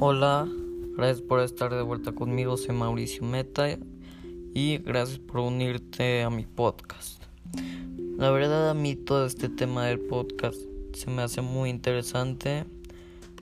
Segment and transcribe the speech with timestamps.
[0.00, 0.48] Hola,
[0.96, 3.76] gracias por estar de vuelta conmigo, soy Mauricio Meta
[4.54, 7.20] y gracias por unirte a mi podcast.
[8.16, 10.56] La verdad a mí todo este tema del podcast
[10.92, 12.64] se me hace muy interesante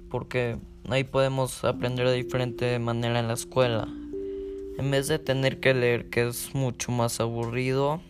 [0.09, 0.57] porque
[0.89, 3.87] ahí podemos aprender de diferente manera en la escuela.
[4.79, 8.01] En vez de tener que leer, que es mucho más aburrido,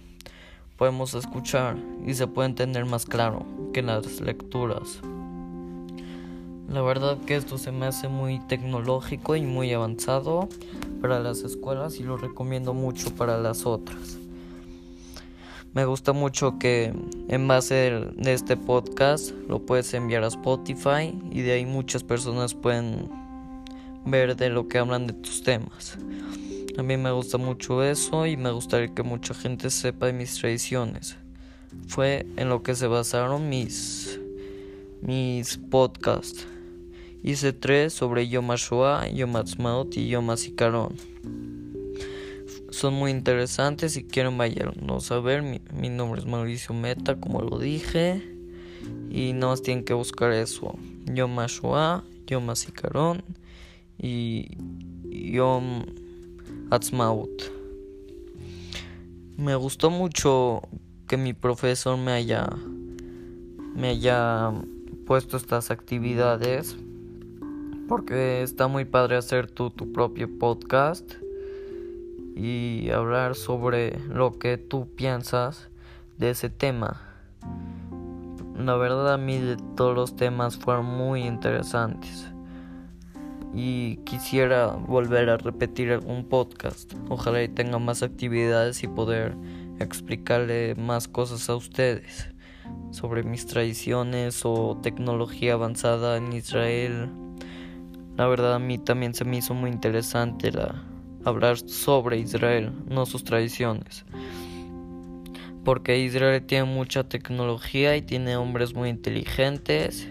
[0.76, 1.76] podemos escuchar
[2.06, 5.00] y se puede entender más claro que las lecturas.
[6.68, 10.48] La verdad que esto se me hace muy tecnológico y muy avanzado
[11.00, 14.18] para las escuelas y lo recomiendo mucho para las otras.
[15.74, 16.92] Me gusta mucho que
[17.28, 17.74] en base
[18.16, 23.10] de este podcast lo puedes enviar a Spotify y de ahí muchas personas pueden
[24.04, 25.98] ver de lo que hablan de tus temas.
[26.78, 30.34] A mí me gusta mucho eso y me gustaría que mucha gente sepa de mis
[30.34, 31.16] tradiciones.
[31.86, 34.18] Fue en lo que se basaron mis
[35.00, 36.46] mis podcasts.
[37.26, 40.94] Hice tres sobre Yom HaShoah, Yom Ha'atzmaut y Yom HaZikaron.
[42.70, 45.42] Son muy interesantes si quieren vayan a ver.
[45.42, 48.22] Mi, nombre es Mauricio Meta, como lo dije.
[49.10, 50.78] Y no más tienen que buscar eso.
[51.06, 53.24] Yom HaShoah, Yom HaZikaron
[53.98, 54.46] y
[55.10, 55.84] Yom
[56.70, 57.42] Ha'atzmaut.
[59.36, 60.62] Me gustó mucho
[61.08, 62.48] que mi profesor me haya
[63.74, 64.52] me haya
[65.06, 66.76] puesto estas actividades
[67.88, 71.14] porque está muy padre hacer tu, tu propio podcast
[72.34, 75.68] y hablar sobre lo que tú piensas
[76.18, 77.00] de ese tema.
[78.58, 82.26] La verdad a mí de todos los temas fueron muy interesantes
[83.54, 86.92] y quisiera volver a repetir algún podcast.
[87.08, 89.34] Ojalá y tenga más actividades y poder
[89.78, 92.28] explicarle más cosas a ustedes
[92.90, 97.10] sobre mis tradiciones o tecnología avanzada en Israel
[98.16, 100.50] la verdad a mí también se me hizo muy interesante
[101.24, 104.04] hablar sobre Israel, no sus tradiciones.
[105.64, 110.08] Porque Israel tiene mucha tecnología y tiene hombres muy inteligentes.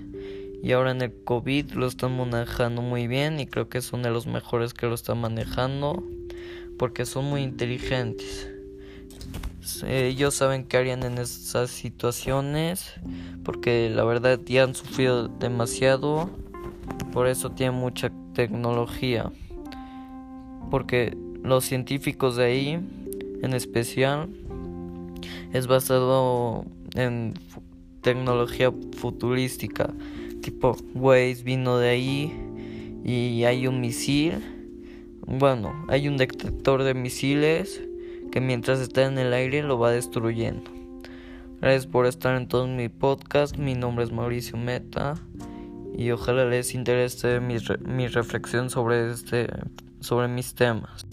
[0.62, 4.10] Y ahora en el COVID lo están manejando muy bien y creo que son de
[4.10, 6.04] los mejores que lo están manejando.
[6.78, 8.50] Porque son muy inteligentes.
[9.88, 12.94] Ellos saben qué harían en esas situaciones.
[13.46, 16.30] Porque la verdad ya han sufrido demasiado
[17.16, 19.32] por eso tiene mucha tecnología.
[20.70, 22.80] Porque los científicos de ahí,
[23.42, 24.28] en especial,
[25.54, 27.34] es basado en
[28.02, 29.94] tecnología futurística.
[30.42, 32.34] Tipo, Waze vino de ahí
[33.06, 34.44] y hay un misil.
[35.26, 37.82] Bueno, hay un detector de misiles
[38.30, 40.70] que mientras está en el aire lo va destruyendo.
[41.62, 43.56] Gracias por estar en todo mi podcast.
[43.56, 45.16] Mi nombre es Mauricio Meta
[45.98, 49.48] y ojalá les interese mi, mi reflexión sobre este
[50.02, 51.06] sobre mis temas.